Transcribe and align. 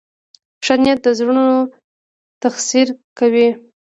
ښه 0.63 0.75
نیت 0.83 0.99
د 1.03 1.07
زړونو 1.19 1.45
تسخیر 2.41 2.87
کوي. 3.19 3.47